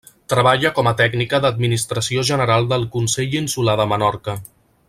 [0.31, 4.39] Treballa com a tècnica d'Administració General del Consell Insular de Menorca.